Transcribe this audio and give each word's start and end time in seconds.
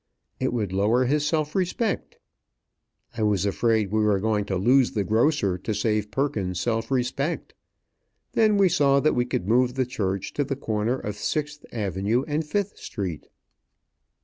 It 0.39 0.51
would 0.51 0.73
lower 0.73 1.05
his 1.05 1.27
self 1.27 1.53
respect. 1.53 2.17
I 3.15 3.21
was 3.21 3.45
afraid 3.45 3.91
we 3.91 3.99
were 4.01 4.19
going 4.19 4.45
to 4.45 4.55
lose 4.55 4.93
the 4.93 5.03
grocer 5.03 5.59
to 5.59 5.75
save 5.75 6.09
Perkins's 6.09 6.59
self 6.59 6.89
respect. 6.89 7.53
Then 8.31 8.57
we 8.57 8.67
saw 8.67 8.99
we 8.99 9.25
could 9.25 9.47
move 9.47 9.75
the 9.75 9.85
church 9.85 10.33
to 10.33 10.43
the 10.43 10.55
corner 10.55 10.97
of 10.97 11.17
Sixth 11.17 11.63
Avenue 11.71 12.23
and 12.27 12.43
Fifth 12.43 12.79
Street. 12.79 13.27